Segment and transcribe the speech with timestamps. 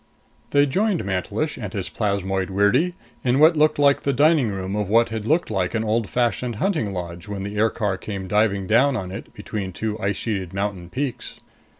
[0.49, 4.89] They joined Mantelish and his plasmoid weirdie in what looked like the dining room of
[4.89, 8.97] what had looked like an old fashioned hunting lodge when the aircar came diving down
[8.97, 11.39] on it between two ice sheeted mountain peaks.